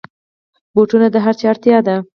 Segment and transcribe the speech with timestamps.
[0.73, 1.95] بوټونه د هرچا اړتیا ده.